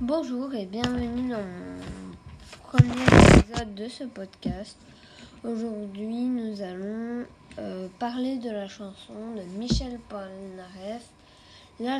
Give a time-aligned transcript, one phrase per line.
[0.00, 4.76] Bonjour et bienvenue dans mon premier épisode de ce podcast.
[5.42, 7.24] Aujourd'hui, nous allons
[7.58, 11.08] euh, parler de la chanson de Michel Polnareff,
[11.80, 11.98] la,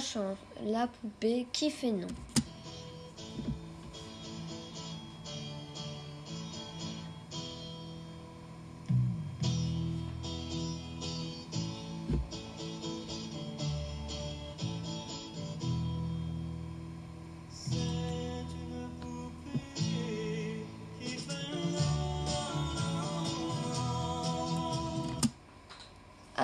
[0.63, 2.07] la poupée qui fait non.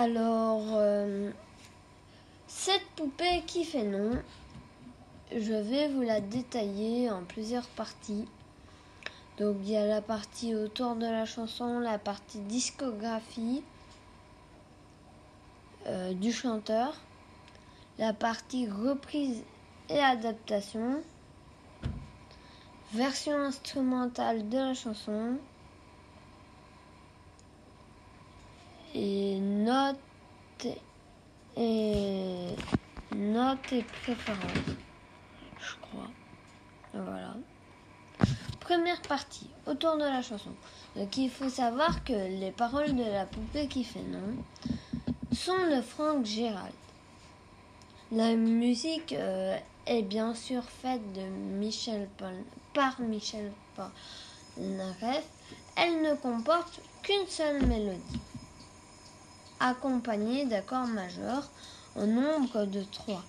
[0.02, 1.30] Alors, euh,
[2.48, 4.20] cette poupée qui fait non,
[5.30, 8.26] je vais vous la détailler en plusieurs parties.
[9.38, 13.62] Donc, il y a la partie autour de la chanson, la partie discographie
[15.86, 16.96] euh, du chanteur,
[17.96, 19.44] la partie reprise
[19.88, 21.00] et adaptation,
[22.92, 25.38] version instrumentale de la chanson,
[28.94, 29.96] et notes
[31.56, 32.56] et
[33.14, 34.76] notes et préférences,
[35.58, 36.10] je crois.
[36.94, 37.34] Voilà.
[38.60, 40.50] Première partie, autour de la chanson.
[40.96, 44.36] Donc il faut savoir que les paroles de la poupée qui fait non
[45.32, 46.72] sont de Frank Gérald.
[48.12, 49.56] La musique euh,
[49.86, 52.34] est bien sûr faite de Michel Paul,
[52.74, 55.24] par Michel Polnareff.
[55.76, 58.20] Elle ne comporte qu'une seule mélodie
[59.62, 61.48] accompagné d'accords majeurs
[61.96, 63.22] en nombre de trois.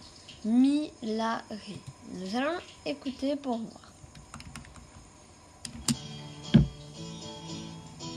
[0.45, 1.79] Mi, La, Ré.
[2.11, 3.93] Nous allons écouter pour voir.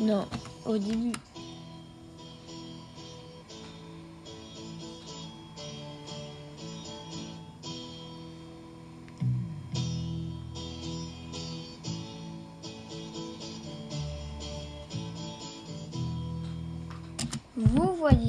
[0.00, 0.27] Non,
[0.64, 1.12] au début.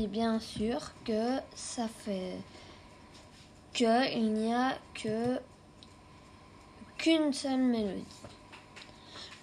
[0.08, 2.38] Bien sûr que ça fait
[3.74, 5.38] que il n'y a que
[6.98, 8.06] qu'une seule mélodie.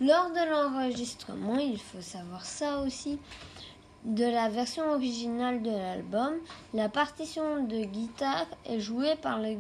[0.01, 3.19] Lors de l'enregistrement, il faut savoir ça aussi,
[4.05, 6.35] de la version originale de l'album,
[6.73, 9.59] la partition de guitare est jouée par le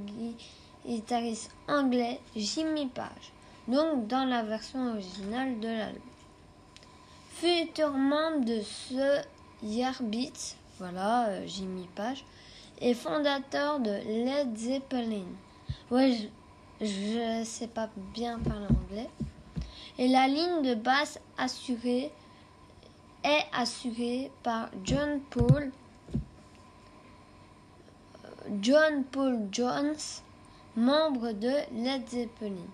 [0.86, 3.32] guitariste anglais Jimmy Page,
[3.69, 6.03] donc dans la version originale de l'album.
[7.34, 9.22] Futur membre de ce
[10.03, 12.25] Beats, voilà euh, Jimmy Page,
[12.81, 15.27] est fondateur de Led Zeppelin.
[15.91, 16.31] Ouais,
[16.81, 19.09] je, ne sais pas bien parler anglais.
[19.99, 22.11] Et la ligne de basse assurée
[23.23, 25.71] est assurée par John Paul
[28.61, 29.97] John Paul Jones,
[30.77, 32.67] membre de Led Zeppelin.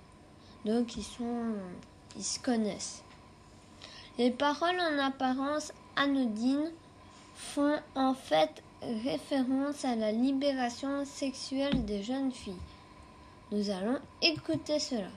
[0.64, 1.54] Donc ils sont
[2.16, 3.04] ils se connaissent.
[4.18, 6.72] Les paroles en apparence anodines
[7.40, 12.52] font en fait référence à la libération sexuelle des jeunes filles.
[13.50, 15.08] Nous allons écouter cela.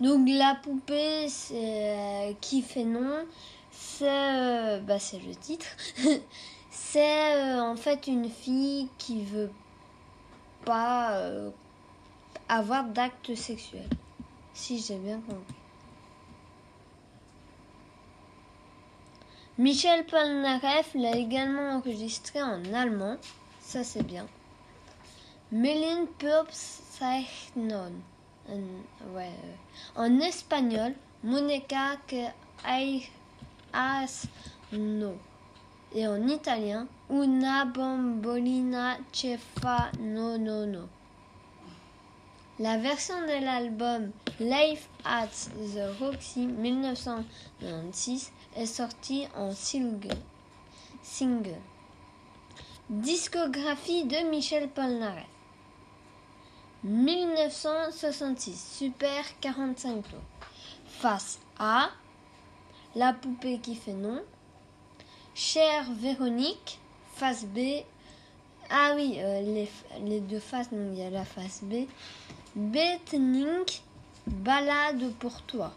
[0.00, 3.26] Donc la poupée euh, qui fait non,
[3.70, 5.66] c'est euh, bah, le titre.
[6.70, 9.50] c'est euh, en fait une fille qui veut
[10.64, 11.22] pas
[12.48, 13.88] avoir d'actes sexuels.
[14.54, 15.54] Si j'ai bien compris.
[19.58, 23.18] Michel Polnareff l'a également enregistré en allemand,
[23.60, 24.26] ça c'est bien.
[25.52, 26.06] Melin
[28.46, 32.26] Purpseichnon ouais, euh, en espagnol, Monica que
[33.72, 34.26] as
[34.72, 35.14] no.
[35.94, 40.88] Et en italien, Una bombolina cefa no no no.
[42.60, 45.30] La version de l'album Life at
[45.74, 50.16] the Roxy 1996 est sortie en single.
[51.02, 51.58] single.
[52.88, 55.39] Discographie de Michel Polnareff.
[56.84, 60.18] 1966, Super 45 tours.
[60.86, 61.90] Face à
[62.94, 64.22] La poupée qui fait non.
[65.34, 66.78] Chère Véronique,
[67.14, 67.82] face B.
[68.70, 69.68] Ah oui, euh, les,
[70.04, 71.86] les, deux faces, donc il y a la face B.
[72.54, 73.82] Betnink,
[74.26, 75.72] balade pour toi.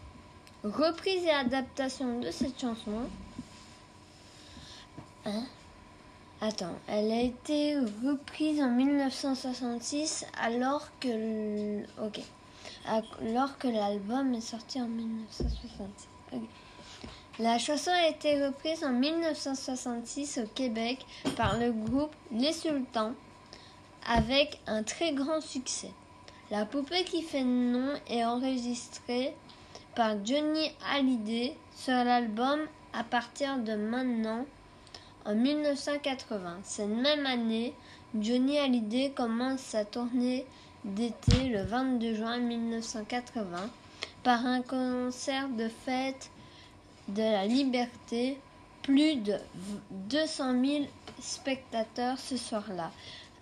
[0.64, 3.08] Reprise et adaptation de cette chanson.
[5.26, 5.44] Hein?
[6.46, 11.82] Attends, elle a été reprise en 1966 alors que...
[12.04, 12.20] Ok.
[12.86, 16.06] Alors que l'album est sorti en 1966.
[17.38, 23.14] La chanson a été reprise en 1966 au Québec par le groupe Les Sultans
[24.06, 25.92] avec un très grand succès.
[26.50, 29.34] La poupée qui fait nom est enregistrée
[29.96, 32.60] par Johnny Hallyday sur l'album
[32.92, 34.44] à partir de maintenant
[35.24, 36.58] en 1980.
[36.62, 37.74] Cette même année,
[38.18, 40.46] Johnny Hallyday commence sa tournée
[40.84, 43.70] d'été le 22 juin 1980
[44.22, 46.30] par un concert de fête
[47.08, 48.38] de la liberté.
[48.82, 49.36] Plus de
[49.90, 50.84] 200 000
[51.18, 52.90] spectateurs ce soir-là.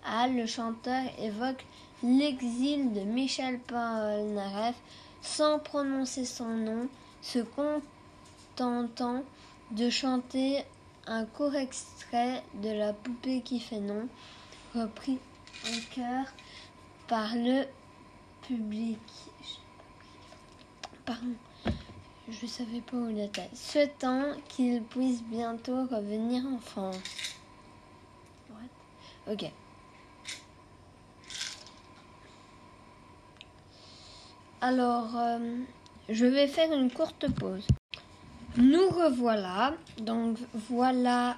[0.06, 1.64] Ah, le chanteur évoque
[2.04, 4.76] l'exil de Michel Polnareff
[5.20, 6.88] sans prononcer son nom,
[7.22, 9.22] se contentant
[9.70, 10.64] de chanter
[11.06, 14.08] un court extrait de La poupée qui fait non,
[14.74, 15.18] repris
[15.66, 16.26] en chœur
[17.08, 17.64] par le
[18.46, 18.98] public.
[21.04, 21.34] Pardon,
[22.28, 23.50] je savais pas où il était.
[23.54, 26.96] Souhaitant qu'il puisse bientôt revenir en France.
[29.30, 29.44] Ok.
[34.60, 35.58] Alors, euh,
[36.08, 37.66] je vais faire une courte pause.
[38.56, 39.74] Nous revoilà.
[39.98, 40.38] Donc
[40.68, 41.36] voilà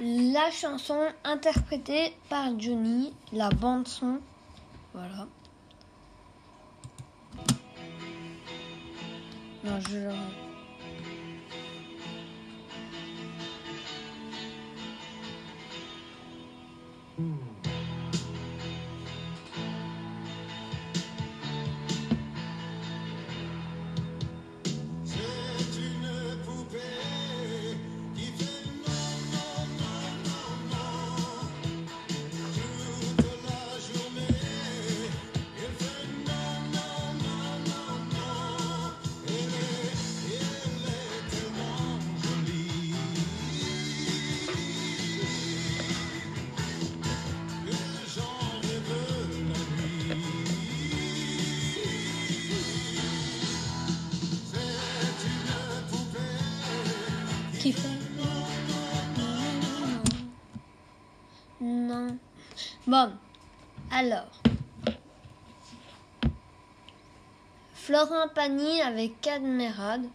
[0.00, 4.18] la chanson interprétée par Johnny, la bande son.
[4.92, 5.26] Voilà.
[9.64, 10.10] Non, je
[62.86, 63.12] Bon,
[63.90, 64.30] alors.
[67.74, 70.06] Florent Pagny avec Cadmerade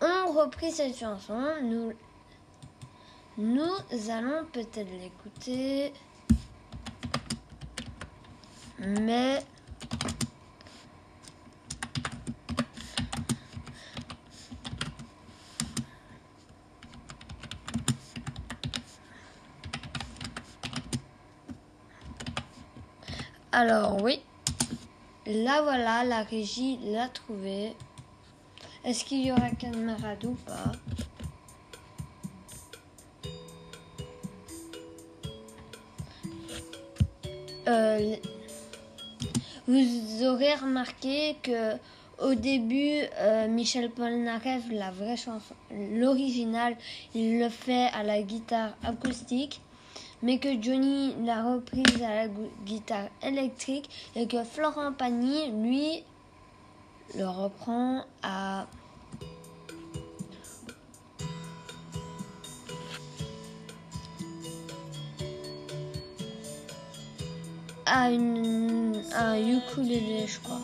[0.00, 1.40] ont repris cette chanson.
[1.62, 1.92] Nous,
[3.38, 5.92] nous allons peut-être l'écouter.
[8.78, 9.44] Mais
[23.56, 24.20] Alors oui,
[25.26, 27.76] là voilà, la régie l'a trouvé.
[28.84, 30.72] Est-ce qu'il y aura camarade ou pas?
[37.68, 38.16] Euh,
[39.68, 41.74] Vous aurez remarqué que
[42.18, 46.76] au début, euh, Michel Polnareff, la vraie chanson, l'original,
[47.14, 49.60] il le fait à la guitare acoustique
[50.24, 52.28] mais que Johnny l'a reprise à la
[52.64, 56.02] guitare électrique et que Florent Pagny, lui,
[57.14, 58.66] le reprend à
[67.86, 70.60] à, une, à un ukulélé, je crois.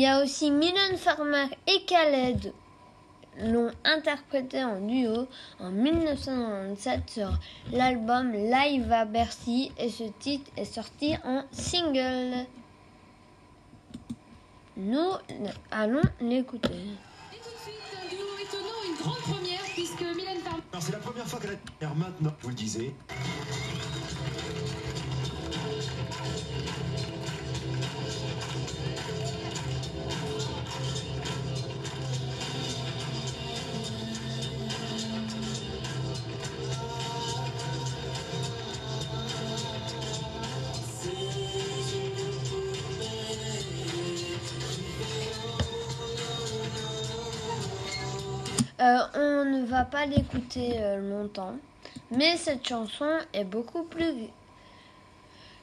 [0.00, 2.54] Y a aussi Mylène Farmer et Khaled
[3.42, 5.28] l'ont interprété en duo
[5.58, 7.30] en 1997 sur
[7.70, 12.46] l'album Live à Bercy et ce titre est sorti en single.
[14.78, 15.10] Nous
[15.70, 16.68] allons l'écouter.
[16.70, 20.92] Et tout de suite, un duo étonnant, une grande première, puisque Mylène Farmer Alors c'est
[20.92, 21.94] la première fois qu'elle a...
[21.94, 22.94] Maintenant, vous le disiez,
[49.84, 51.56] pas l'écouter euh, longtemps,
[52.10, 54.28] mais cette chanson est beaucoup plus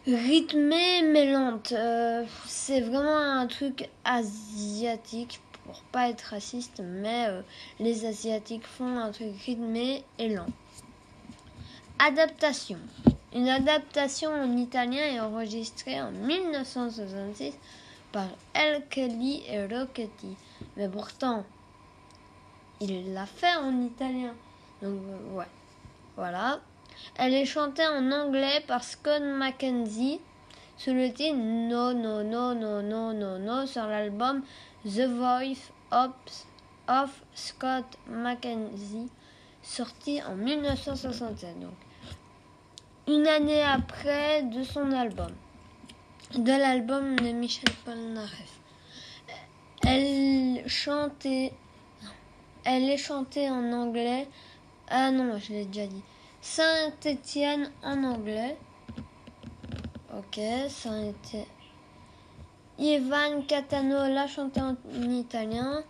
[0.05, 1.71] rythmée mais lente.
[1.73, 7.41] Euh, c'est vraiment un truc asiatique pour pas être raciste, mais euh,
[7.79, 10.47] les asiatiques font un truc rythmé et lent.
[11.99, 12.77] Adaptation.
[13.33, 17.53] Une adaptation en italien est enregistrée en 1966
[18.11, 20.37] par El Kelly et Rocchetti.
[20.77, 21.43] Mais pourtant,
[22.79, 24.33] il l'a fait en italien.
[24.81, 25.47] Donc euh, ouais,
[26.15, 26.59] voilà.
[27.15, 30.19] Elle est chantée en anglais par Scott McKenzie
[30.77, 34.43] sous le titre No No No No No No No sur l'album
[34.85, 36.11] The Voice of,
[36.87, 39.09] of Scott McKenzie
[39.61, 41.59] sorti en 1967.
[41.59, 41.71] Donc
[43.07, 45.31] une année après de son album,
[46.35, 48.59] de l'album de Michel Polnareff.
[49.85, 51.53] Elle chantait
[52.67, 54.27] elle est chantée en anglais.
[54.89, 56.03] Ah non, je l'ai déjà dit.
[56.41, 58.57] Saint-Étienne en anglais.
[60.17, 61.45] Ok, Saint-Étienne.
[62.77, 64.75] Ivan Catano l'a chanté en
[65.09, 65.81] italien.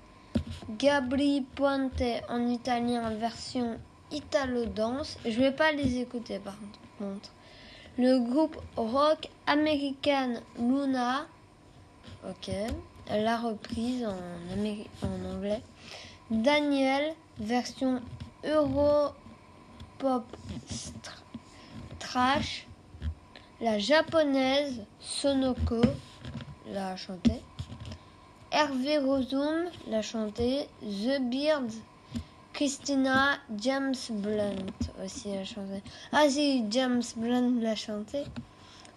[0.77, 3.79] Gabri Puente en italien version
[4.11, 5.17] italo-dance.
[5.25, 6.55] Je vais pas les écouter par
[6.99, 7.31] contre.
[7.97, 11.25] Le groupe rock américain Luna.
[12.29, 12.51] Ok,
[13.09, 15.61] l'a reprise en anglais.
[16.29, 18.01] Daniel, version
[18.43, 19.13] Euro
[19.97, 20.25] Pop
[20.69, 21.23] str-
[21.99, 22.67] Trash.
[23.61, 25.81] La japonaise Sonoko
[26.67, 27.41] l'a chanté.
[28.51, 30.67] Hervé Rosum l'a chanté.
[30.81, 31.75] The Beards.
[32.53, 35.81] Christina James Blunt aussi l'a chanté.
[36.11, 38.23] Ah si, James Blunt l'a chanté.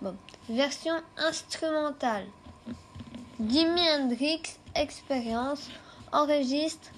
[0.02, 0.16] Bon,
[0.48, 2.26] version instrumentale.
[3.38, 5.68] Jimi Hendrix Experience
[6.12, 6.90] enregistre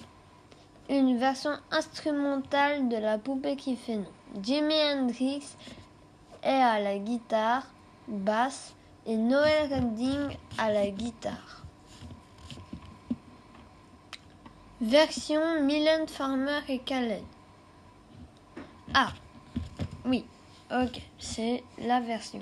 [0.97, 4.11] une version instrumentale de la poupée qui fait non.
[4.41, 5.43] Jimi Hendrix
[6.41, 7.67] est à la guitare,
[8.07, 8.73] basse
[9.05, 11.63] et Noel Redding à la guitare.
[14.81, 17.23] Version Mylène Farmer et Khaled.
[18.93, 19.13] Ah,
[20.05, 20.25] oui,
[20.71, 22.41] ok, c'est la version.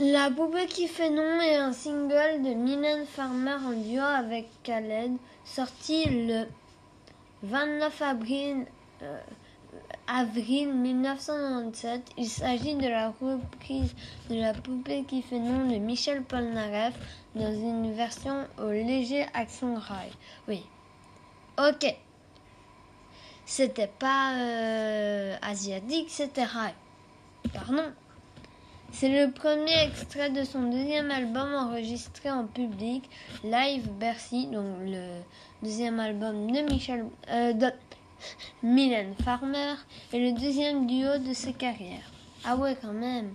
[0.00, 5.16] La poupée qui fait non est un single de Mylène Farmer en duo avec Khaled,
[5.44, 6.44] sorti le
[7.42, 8.66] 29 avril,
[9.02, 9.20] euh,
[10.06, 12.12] avril 1997.
[12.16, 13.92] Il s'agit de la reprise
[14.30, 16.94] de la poupée qui fait non de Michel Polnareff
[17.34, 20.12] dans une version au léger accent rail.
[20.46, 20.64] Oui.
[21.58, 21.92] Ok.
[23.44, 26.74] C'était pas euh, asiatique, c'était rail.
[27.52, 27.92] Pardon.
[28.90, 33.08] C'est le premier extrait de son deuxième album enregistré en public,
[33.44, 35.20] Live Bercy, donc le
[35.62, 37.52] deuxième album de Michel, euh,
[38.62, 39.74] Mylène Farmer
[40.12, 42.10] et le deuxième duo de sa carrière.
[42.44, 43.34] Ah ouais, quand même.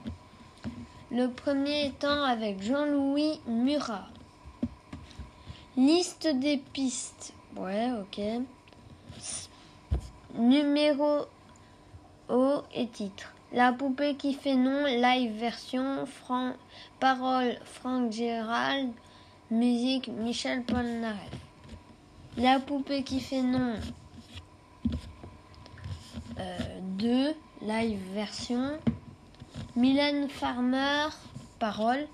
[1.11, 4.07] Le premier étant avec Jean-Louis Murat.
[5.77, 7.33] Liste des pistes.
[7.55, 8.21] Ouais, ok.
[10.35, 11.25] Numéro
[12.29, 13.32] O et titre.
[13.53, 16.05] La poupée qui fait non, live version,
[16.99, 18.89] parole Franck Gérald,
[19.51, 21.29] musique Michel Polnareff.
[22.35, 23.75] La poupée qui fait non,
[26.97, 28.71] 2, live version,
[29.75, 31.09] Mylène Farmer,
[31.59, 32.07] parole,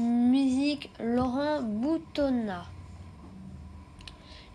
[0.00, 2.66] musique Laurent Boutonnat.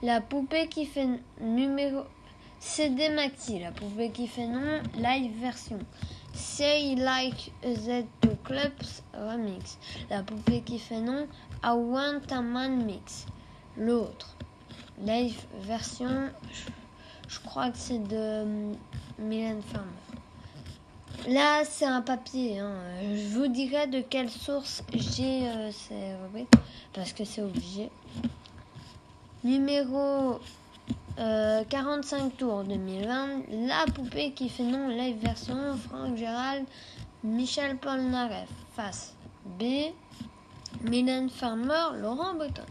[0.04, 1.08] La poupée qui fait
[1.40, 2.04] numéro
[2.60, 5.80] CD Maxi, la poupée qui fait non, live version.
[6.38, 9.80] Say Like Z to Clubs Remix.
[10.12, 11.28] La poupée qui fait non,
[11.64, 13.26] I Want a Man Mix.
[13.76, 14.38] L'autre,
[15.02, 16.30] live version,
[17.28, 18.76] je, crois que c'est de hum,
[19.18, 19.90] Mylène Farmer.
[21.28, 22.60] Là, c'est un papier.
[22.60, 22.76] hein.
[23.02, 26.16] Je vous dirai de quelle source j'ai euh, ces
[26.94, 27.90] parce que c'est obligé.
[29.44, 30.40] Numéro
[31.20, 33.68] euh, 45 tours 2020.
[33.68, 35.78] La poupée qui fait non live version.
[35.78, 36.66] Franck Gérald,
[37.24, 38.50] Michel Polnareff.
[38.76, 39.14] Face
[39.60, 39.92] B.
[40.84, 42.66] Mylène Farmer, Laurent Breton.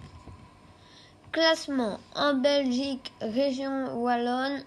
[1.33, 4.63] Classement en Belgique, région Wallonne,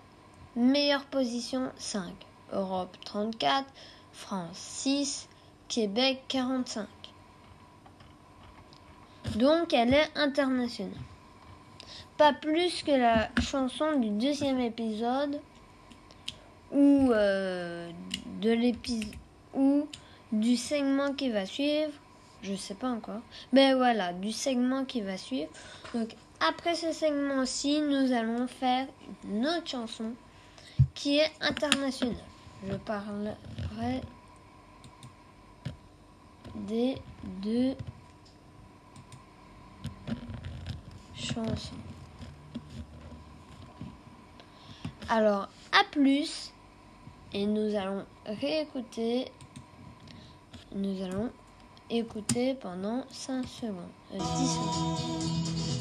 [0.55, 2.03] meilleure position 5.
[2.51, 3.65] Europe 34,
[4.11, 5.29] France 6,
[5.67, 6.87] Québec 45.
[9.35, 10.93] Donc elle est internationale.
[12.19, 15.39] Pas plus que la chanson du deuxième épisode
[16.69, 17.89] ou euh,
[18.41, 19.15] de l'épisode
[19.53, 19.87] ou
[20.29, 21.93] du segment qui va suivre.
[22.41, 23.21] Je sais pas encore.
[23.53, 25.49] Mais voilà, du segment qui va suivre.
[25.93, 26.13] Donc
[26.45, 28.87] après ce segment-ci, nous allons faire
[29.23, 30.11] une autre chanson
[30.93, 32.17] qui est internationale.
[32.67, 34.01] Je parlerai
[36.67, 36.95] des
[37.41, 37.75] deux
[41.15, 41.88] chansons.
[45.11, 46.53] Alors, à plus,
[47.33, 49.25] et nous allons réécouter.
[50.75, 51.31] Nous allons
[51.89, 53.75] écouter pendant 5 secondes,
[54.13, 55.78] euh, 10 secondes.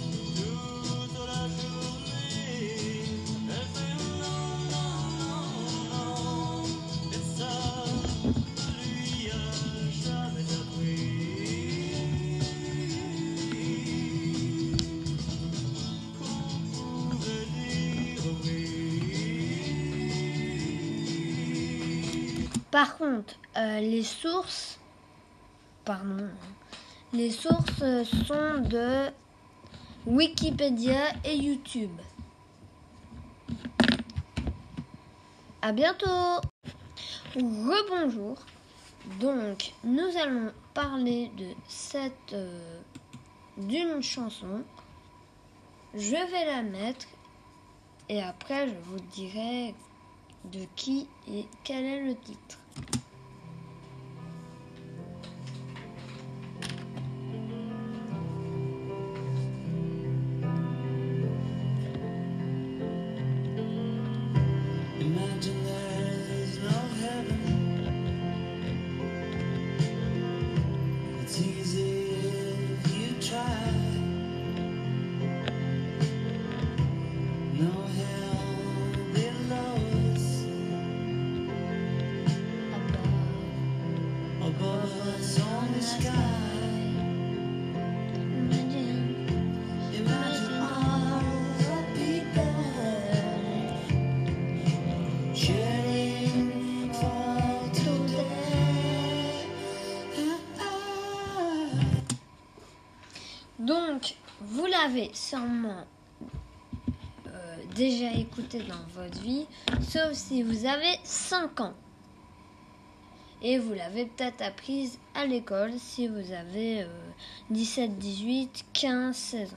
[22.70, 24.78] Par contre, euh, les sources,
[25.86, 26.28] pardon,
[27.14, 29.10] les sources euh, sont de
[30.06, 31.98] Wikipédia et YouTube.
[35.62, 36.40] À bientôt.
[37.34, 38.36] Rebonjour.
[39.18, 42.80] Donc, nous allons parler de cette euh,
[43.56, 44.62] d'une chanson.
[45.94, 47.06] Je vais la mettre
[48.10, 49.74] et après je vous dirai
[50.52, 52.58] de qui et quel est le titre?
[104.88, 105.84] L'avez sûrement
[107.26, 109.46] euh, déjà écouté dans votre vie,
[109.82, 111.74] sauf si vous avez 5 ans.
[113.42, 117.10] Et vous l'avez peut-être apprise à l'école si vous avez euh,
[117.50, 119.56] 17, 18, 15, 16 ans.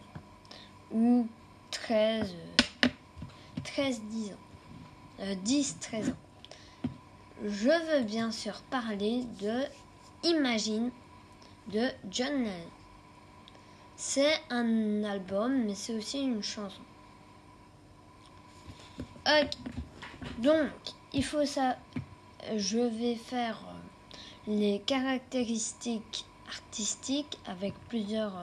[0.91, 1.27] Ou
[1.71, 2.35] 13,
[2.83, 2.87] euh,
[3.63, 4.35] 13 10 ans.
[5.21, 6.13] Euh, 10, 13 ans.
[7.43, 9.63] Je veux bien sûr parler de
[10.23, 10.91] Imagine
[11.71, 12.80] de John Lennon.
[14.03, 16.81] C'est un album, mais c'est aussi une chanson.
[19.27, 19.51] Ok.
[20.39, 20.71] Donc,
[21.13, 21.77] il faut ça.
[22.55, 28.35] Je vais faire euh, les caractéristiques artistiques avec plusieurs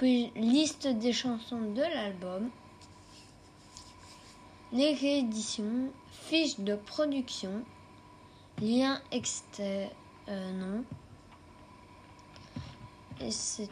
[0.00, 2.48] euh, listes des chansons de l'album,
[4.72, 7.62] les rééditions, fiches de production,
[8.62, 9.90] liens externes,
[10.26, 10.84] non.
[13.20, 13.68] Et c'est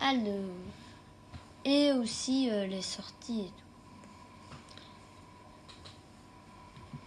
[0.00, 0.34] Alors,
[1.64, 3.52] et aussi euh, les sorties et tout.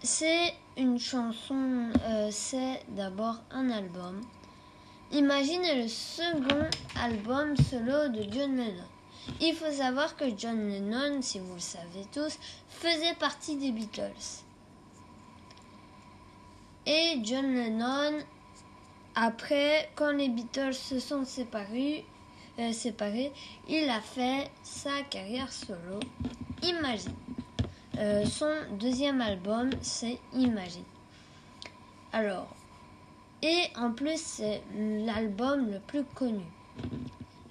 [0.01, 4.21] C'est une chanson, euh, c'est d'abord un album.
[5.11, 8.83] Imaginez le second album solo de John Lennon.
[9.41, 12.37] Il faut savoir que John Lennon, si vous le savez tous,
[12.69, 14.44] faisait partie des Beatles.
[16.85, 18.19] Et John Lennon,
[19.15, 22.05] après, quand les Beatles se sont séparés,
[22.59, 23.31] euh, séparés
[23.67, 25.99] il a fait sa carrière solo.
[26.61, 27.15] Imagine.
[27.97, 30.83] Euh, son deuxième album, c'est Imagine.
[32.11, 32.53] Alors,
[33.41, 36.45] et en plus, c'est l'album le plus connu.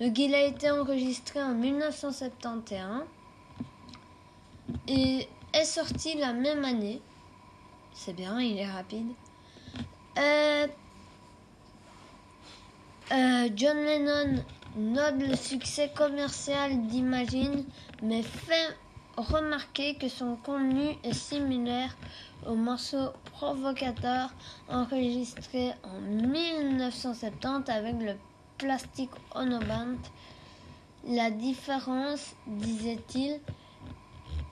[0.01, 3.05] Donc, il a été enregistré en 1971.
[4.89, 7.01] et est sorti la même année.
[7.97, 9.13] C'est bien, il est rapide.
[10.19, 10.67] Euh,
[13.13, 14.43] euh, John Lennon
[14.77, 17.65] note le succès commercial d'Imagine,
[18.03, 18.77] mais fait
[19.17, 21.97] remarquer que son contenu est similaire
[22.47, 24.35] au morceau provocateur
[24.69, 28.15] enregistré en 1970 avec le
[28.59, 29.99] Plastic Ono Band.
[31.07, 33.41] La différence, disait-il,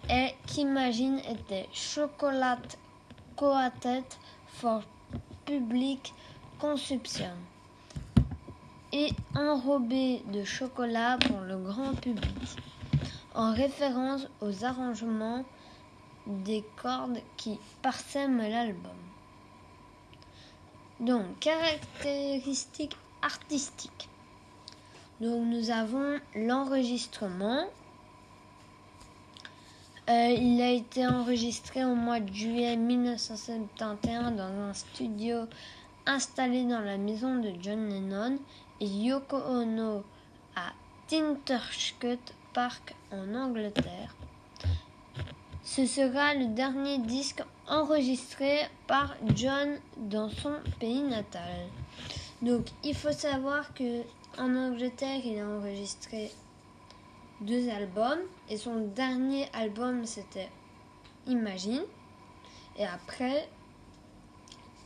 [0.08, 2.78] est qu'Imagine était chocolate
[3.42, 4.04] coated
[4.46, 4.84] for
[5.44, 6.14] public
[6.60, 7.34] consumption
[8.92, 12.38] et enrobé de chocolat pour le grand public,
[13.34, 15.44] en référence aux arrangements
[16.24, 18.92] des cordes qui parsèment l'album.
[21.00, 24.08] Donc, caractéristiques artistiques.
[25.20, 27.64] Donc, nous avons l'enregistrement.
[30.08, 35.46] Euh, il a été enregistré au mois de juillet 1971 dans un studio
[36.06, 38.38] installé dans la maison de John Lennon
[38.80, 40.02] et Yoko Ono
[40.56, 40.72] à
[41.06, 44.16] Tinterskut Park en Angleterre.
[45.62, 51.68] Ce sera le dernier disque enregistré par John dans son pays natal.
[52.42, 54.02] Donc il faut savoir que
[54.38, 56.32] en Angleterre, il a enregistré
[57.42, 60.48] deux albums et son dernier album c'était
[61.26, 61.82] Imagine
[62.76, 63.48] et après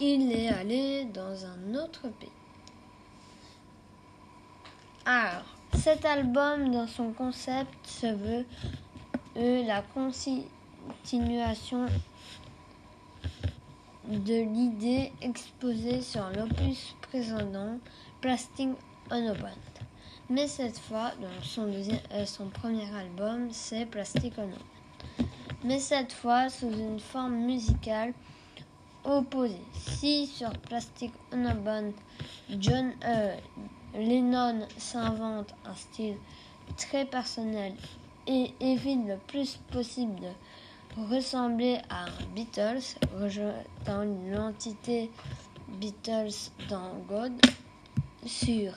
[0.01, 2.29] il est allé dans un autre pays.
[5.07, 8.45] Alors, cet album dans son concept se veut
[9.37, 11.87] euh, la continuation
[14.09, 17.79] de l'idée exposée sur l'opus précédent
[18.21, 18.69] Plastic
[19.09, 19.35] Band.
[20.29, 24.57] Mais cette fois, dans son, euh, premier album, c'est Plastic Ono.
[25.63, 28.13] Mais cette fois, sous une forme musicale
[29.05, 29.61] opposée.
[29.73, 31.93] Si sur Plastic Ono Band,
[32.59, 33.37] John euh,
[33.95, 36.17] Lennon s'invente un style
[36.77, 37.75] très personnel
[38.27, 45.11] et évite le plus possible de ressembler à un Beatles, rejetant l'entité
[45.69, 47.33] Beatles dans God.
[48.27, 48.73] Sur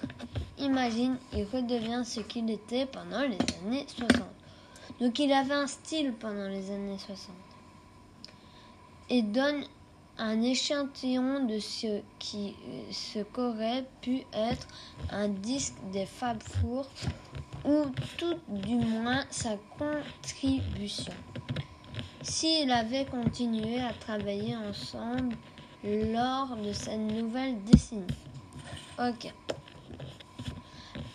[0.59, 4.27] Imagine, il redevient ce qu'il était pendant les années 60.
[5.01, 7.33] Donc il avait un style pendant les années 60.
[9.09, 9.63] Et donne
[10.19, 12.55] un échantillon de ce qui
[12.91, 14.67] ce qu'aurait pu être
[15.09, 16.87] un disque des Fab Four
[17.65, 17.85] ou
[18.17, 21.13] tout du moins sa contribution.
[22.21, 25.35] S'il avait continué à travailler ensemble
[25.83, 28.05] lors de cette nouvelle décennie.
[29.01, 29.33] Ok.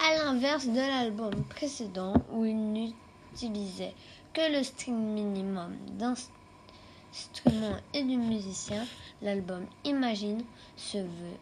[0.00, 3.92] À l'inverse de l'album précédent où il n'utilisait
[4.32, 8.86] que le string minimum d'instruments et de musiciens,
[9.20, 10.42] l'album Imagine
[10.78, 11.36] se veut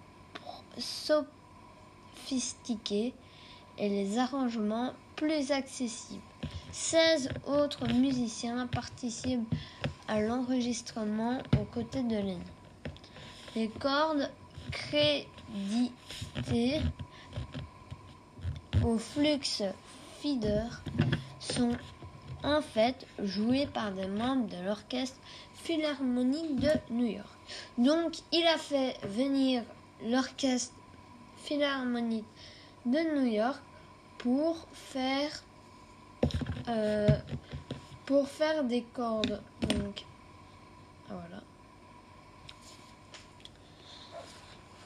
[2.17, 3.15] sophistiqué
[3.79, 6.23] et les arrangements plus accessibles.
[6.73, 9.47] 16 autres musiciens participent
[10.09, 12.41] à l'enregistrement aux côtés de Lennon.
[13.55, 14.29] Les cordes
[15.53, 16.81] créditées
[18.85, 19.41] au flux
[20.21, 20.83] feeder
[21.39, 21.77] sont
[22.43, 25.19] en fait jouées par des membres de l'orchestre
[25.55, 27.29] philharmonique de New York.
[27.79, 29.63] Donc il a fait venir
[30.05, 30.75] l'orchestre
[31.37, 32.27] philharmonique
[32.87, 33.61] de New York
[34.19, 35.31] pour faire
[36.69, 37.09] euh,
[38.07, 39.41] pour faire des cordes.
[39.61, 40.05] Donc
[41.09, 41.43] voilà.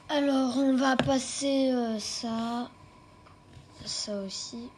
[0.09, 2.69] Alors on va passer euh, ça,
[3.85, 4.69] ça aussi.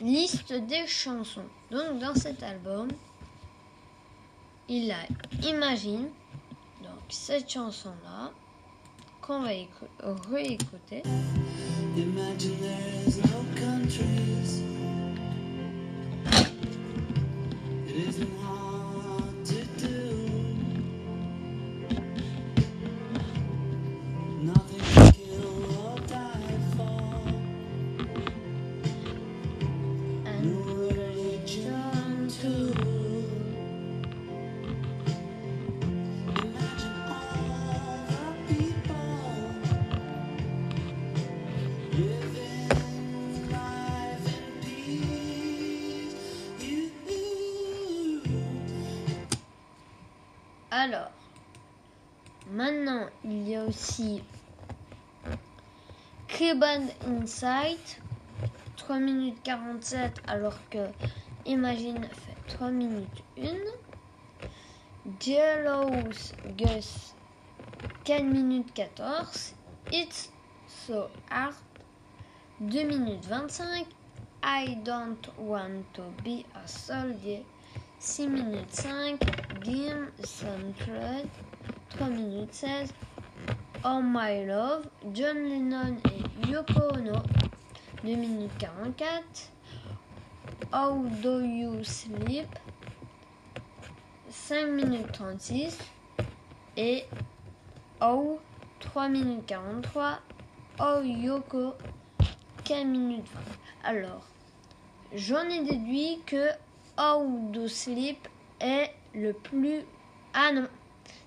[0.00, 1.44] Liste des chansons.
[1.70, 2.88] Donc dans cet album,
[4.68, 4.96] il a
[5.48, 6.08] Imagine,
[6.82, 8.30] donc cette chanson là,
[9.22, 11.02] qu'on va écou- réécouter.
[11.96, 14.62] Imagine there's no countries.
[56.56, 58.00] Criband Insight,
[58.78, 60.88] 3 minutes 47, alors que
[61.44, 63.58] Imagine fait 3 minutes 1.
[65.20, 67.14] Jealous Gus
[68.06, 69.54] 4 minutes 14.
[69.92, 70.30] It's
[70.66, 71.52] so hard
[72.70, 73.84] 2 minutes 25.
[74.42, 77.42] I don't want to be a soldier
[77.98, 79.18] 6 minutes 5.
[79.60, 81.28] Game Central
[81.90, 83.15] 3 minutes 16.
[83.84, 87.22] Oh My Love, John Lennon et Yoko Ono,
[88.04, 89.22] 2 minutes 44.
[90.72, 92.48] How Do You Sleep,
[94.28, 95.78] 5 minutes 36.
[96.76, 97.04] Et
[98.00, 98.40] Oh,
[98.80, 100.20] 3 minutes 43.
[100.80, 101.74] Oh Yoko,
[102.64, 103.26] 4 minutes
[103.84, 103.90] 20.
[103.90, 104.26] Alors,
[105.14, 106.50] j'en ai déduit que
[106.98, 108.28] How Do Sleep
[108.60, 109.82] est le plus...
[110.34, 110.68] Ah non,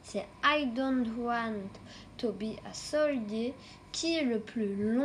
[0.04, 1.70] c'est I Don't Want
[2.20, 3.54] to Be a Soldier
[3.92, 5.02] qui est le plus long,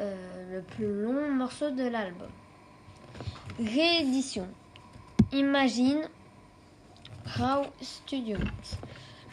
[0.00, 2.28] euh, le plus long morceau de l'album.
[3.58, 4.48] Réédition.
[5.32, 6.08] Imagine
[7.38, 8.78] How Studio Mix.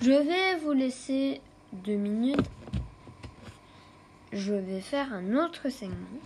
[0.01, 2.49] Je vais vous laisser deux minutes.
[4.31, 6.19] Je vais faire un autre segment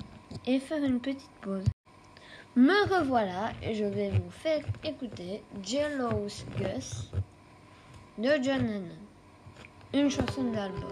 [0.46, 1.66] et faire une petite pause.
[2.56, 7.12] Me revoilà et je vais vous faire écouter Jealous Gus
[8.18, 9.07] de John Lennon.
[9.93, 10.91] Une chanson d'album.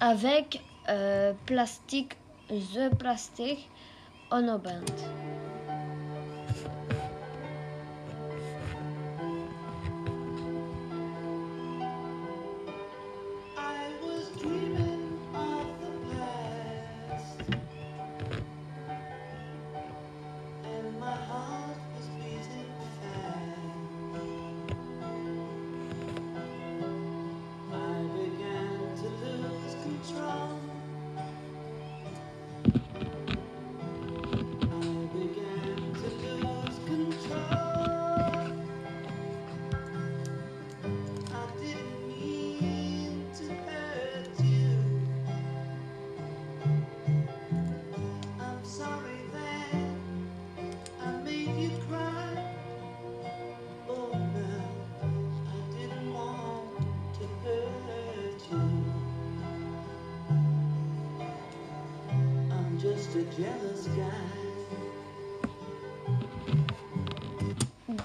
[0.00, 2.16] Avec euh, Plastic,
[2.48, 3.68] The Plastic
[4.30, 5.37] Ono Band.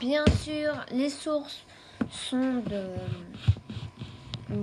[0.04, 1.64] Bien sûr, les sources
[2.12, 2.88] sont de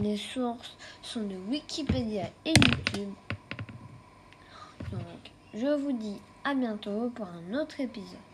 [0.02, 3.14] les sources sont de Wikipédia et YouTube.
[4.92, 8.29] Donc, je vous dis à bientôt pour un autre épisode.